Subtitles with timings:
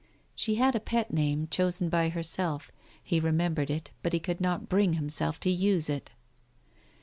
[0.33, 2.71] She had a pet name, chosen by herself.
[3.03, 6.09] He remembered it, but he could not bring himself to use it.